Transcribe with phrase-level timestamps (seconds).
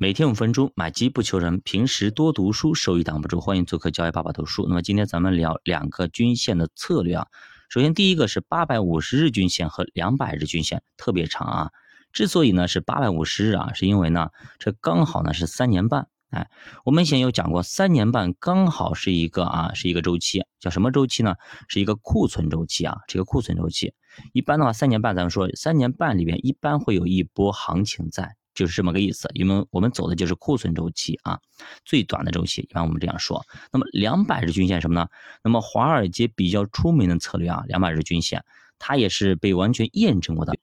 [0.00, 1.60] 每天五分钟，买基不求人。
[1.60, 3.40] 平时多读书，收益挡不住。
[3.40, 4.64] 欢迎做客教育爸爸读书。
[4.68, 7.26] 那么今天咱们聊两个均线的策略啊。
[7.68, 11.70] 首先第一个是八百五十日均线和两百日均线，特别长啊。
[12.12, 14.28] 之所以呢是八百五十日啊，是因为呢
[14.60, 16.06] 这刚好呢是三年半。
[16.30, 16.48] 哎，
[16.84, 21.34] 我们以前有讲过，三年半刚好是一个啊是一个周期，叫什么周期呢？
[21.66, 23.92] 是一个库存周期啊，这个库存周期。
[24.32, 28.36] 一般的话，三年半咱们说三年半里边一般会有一波行情在。
[28.58, 31.38] 就是这么个意思，因为我们走的就是库存周期啊，
[31.84, 33.46] 最短的周期，一般我们这样说。
[33.70, 35.06] 那么两百日均线什么呢？
[35.44, 38.44] 那么华尔街比较出名的策略啊，两百日均线，
[38.80, 40.56] 它也是被完全验证过的。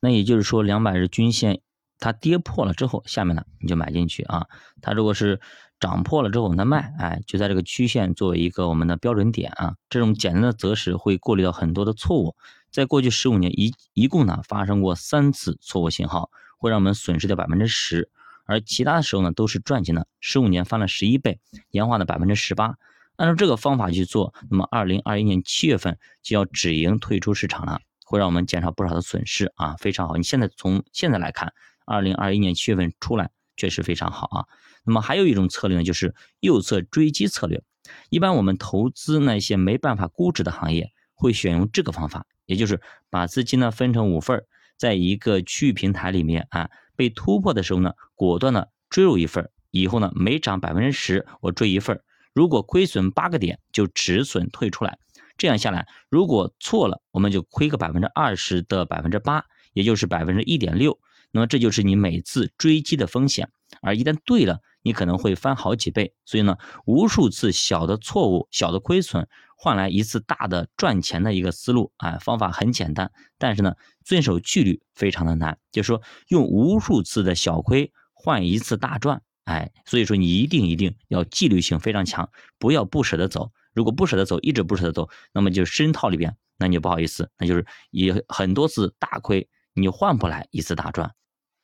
[0.00, 1.62] 那也就是说，两百日均线
[1.98, 4.46] 它跌破了之后，下面呢你就买进去啊。
[4.82, 5.40] 它如果是
[5.78, 9.76] 涨破了之后我们再卖，哎，就在这个曲线作为一个我们的标准点啊。
[9.88, 12.36] 这种简单的择时会过滤掉很多的错误。
[12.70, 16.30] 在过去十五年一一共呢发生过三次错误信号。
[16.60, 18.10] 会让我们损失掉百分之十，
[18.44, 20.06] 而其他的时候呢，都是赚钱的。
[20.20, 22.74] 十五年翻了十一倍，年化的百分之十八。
[23.16, 30.16] 按照这个方法去做，那么二零二一年七月份就要止盈退出市场了，会让我们减少不少的损失啊，非常好。
[30.16, 31.52] 你现在从现在来看，
[31.86, 34.44] 二零二一年七月份出来确实非常好啊。
[34.84, 37.62] 那么还有一种策略呢，就是右侧追击策略。
[38.10, 44.46] 一般我们投资那些没办法估值的行业，会选用这个方法，也就是把资金呢分成五份儿。
[44.80, 52.00] 在一个区域平台里面啊，被突破的时候呢，果断的追入一份以后呢，每涨百分之十，我追一份
[52.32, 54.98] 如果亏损八个点，就止损退出来。
[55.36, 60.98] 这样下来，如果错了，我们就亏个百分之二十的百分之八，也就是百分之一点六。
[61.30, 63.50] 那么这就是你每次追击的风险。
[63.82, 66.14] 而一旦对了，你可能会翻好几倍。
[66.24, 69.28] 所以呢，无数次小的错误、小的亏损。
[69.62, 73.74] 换来一次大的赚钱的一个思路啊，方法很简单，但是呢，
[74.06, 75.58] 遵守纪律非常的难。
[75.70, 83.52] 就是说，用无数次的小亏换一次大赚，哎，所以说你一定一定要纪律性非常强，不要不舍得走。
[83.74, 91.12] 如果不舍得走，一直不舍得走，那么就深套里边，那你就不好意思，那就是以很多次大亏，你换不来一次大赚。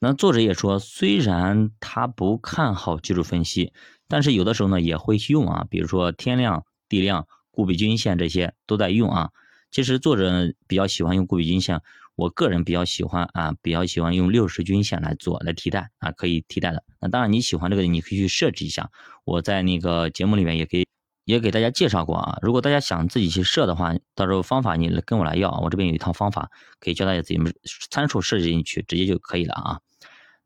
[0.07, 3.73] 那作者也说，虽然他不看好技术分析，
[4.07, 7.27] 但是有的时候呢也会用啊，比如说天量、地量。
[7.57, 9.31] 固比均线这些都在用啊，
[9.71, 11.81] 其实作者比较喜欢用固比均线，
[12.15, 16.85] 我个人比较喜欢啊，比较喜欢用六十均线来做来替代啊，可以替代的。
[17.01, 18.91] 那当然你喜欢这个，你可以去设置一下，
[19.25, 20.87] 我在那个节目里面也给
[21.25, 22.39] 也给大家介绍过啊。
[22.43, 27.49] 如果大家想自己去设的话，到时候方法你跟我来要，我这边有一套方法可以教大家怎么
[27.91, 29.81] 参数设置进去，直接就可以了啊。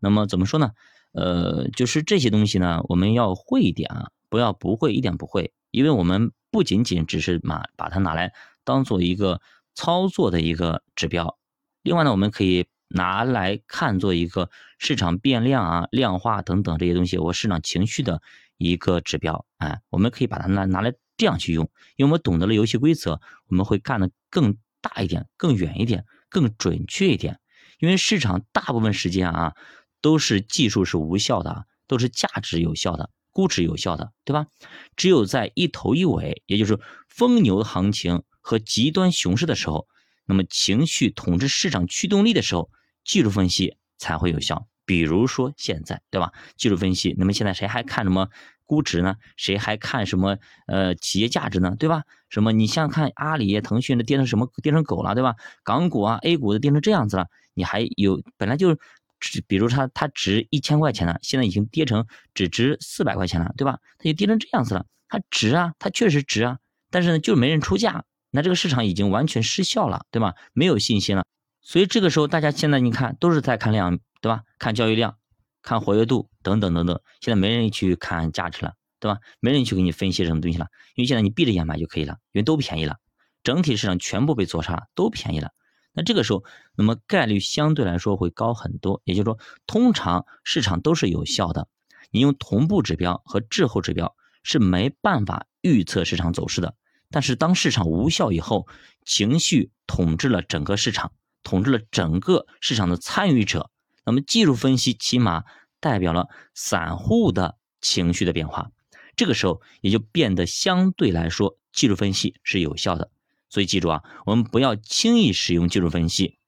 [0.01, 0.73] 那么怎么说呢？
[1.13, 6.33] 呃，就是这些东西呢，我们要会一点啊，不要不会一点不会，因为我们。
[6.53, 8.33] 不仅仅只是把把它拿来
[8.65, 9.41] 当做一个
[9.77, 11.39] 操作的一个指标，
[11.85, 18.21] 另外呢，我们可以拿来看作一个市场变量啊、量化等等这些东西，我市场情绪的
[18.59, 19.47] 一个指标。
[19.59, 27.39] 哎，我们可以把它拿拿来这样去用，因为我们懂得了游戏规则，我们会干得更大一点、更远一点、更准确一点。
[27.79, 29.55] 因为市场大部分时间啊，
[30.01, 33.11] 都是技术是无效的，都是价值有效的。
[33.33, 34.49] 估值有效的，对吧？
[34.97, 39.87] 只有在一头一尾，也就是疯牛行情和极端熊市的时候，
[40.27, 42.71] 那么情绪统治市场驱动力的时候，
[43.05, 44.67] 技术分析才会有效。
[44.85, 46.33] 比如说现在，对吧？
[46.57, 48.29] 技术分析，那么现在谁还看什么
[48.67, 49.15] 估值呢？
[49.37, 51.77] 谁还看什么呃企业价值呢？
[51.79, 52.03] 对吧？
[52.31, 55.37] 什么你像看阿里、腾讯的跌成什么跌成狗了，对吧？
[55.63, 58.77] 港股啊、A 股的跌成这样子了，你还有本来就。
[59.21, 63.79] 只，比如它它值一千块钱了，现在已经跌成只值四百块钱了，对吧？
[63.99, 66.59] 它就跌成这样子了，它值啊，它确实值啊，
[66.91, 70.35] 但是呢，就是没人出价，那这个市场已经完全失效了，对吧？
[70.53, 71.25] 没有信心了，
[71.61, 74.43] 所以这个时候大家现在你看都是在看量，对吧？
[74.59, 75.17] 看交易量，
[75.63, 79.19] 看活跃度等等等等，现在没人去看价值了，对吧？
[79.41, 82.97] 没人去给你分析什么东西了，因为现在你闭着眼买就可以了，因为都便宜了，
[83.43, 85.51] 整体市场全部被做杀了，都便宜了。
[85.93, 86.45] 那这个时候，
[86.77, 89.03] 那么概率相对来说会高很多。
[89.05, 91.69] 也就是说，通常市场都是有效的。
[92.11, 96.75] 你用同步指标和滞后指标是没办法预测市场走势的。
[97.11, 98.69] 但是当市场无效以后，
[99.05, 103.71] 情绪统治了整个市场，统治了整个市场的参与者。
[104.05, 105.45] 那么技术分析起码
[105.81, 108.71] 代表了散户的情绪的变化。
[109.17, 113.11] 这个时候也就变得相对来说，技术分析是有效的。
[113.51, 116.39] 所以记住啊，我们不要轻易使用技术分析，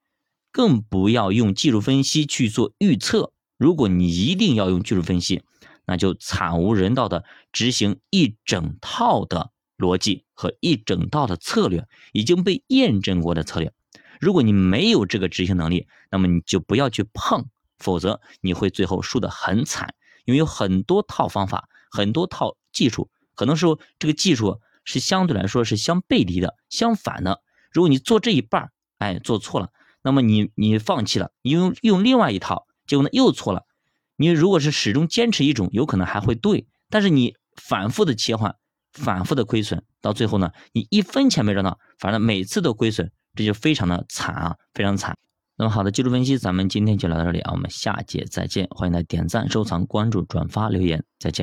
[0.50, 3.32] 更不要用技术分析去做预测。
[3.58, 5.42] 如果你一定要用技术分析，
[5.84, 13.72] 那就惨无人道的执行一整套的逻辑和一整套的策略，已经被验证过的策略。
[14.20, 17.46] 如果你没有这个执行能力，那么你就不要去碰，
[17.78, 19.94] 否则你会最后输得很惨。
[20.24, 23.66] 因为有很多套方法，很多套技术，可能是
[23.98, 27.40] 这个技术是相对来说是相背离的、相反的。
[27.70, 29.68] 如果你做这一半哎，做错了，
[30.02, 33.64] 那么你你放弃了，你用用另外一套，结果呢又错了。
[34.16, 38.54] 你如果是始终坚持一种，有可能还会对，但是你反复的切换，
[38.92, 45.16] 反复的亏损，到最后呢，你一分钱没赚到，反正每次都亏损，这就非常的惨啊，非常惨。
[45.56, 51.40] 那么好的技术分析，咱们今天就聊到这里啊，我们下节再见，欢迎来点赞、收藏、关注、转发、留言，再见。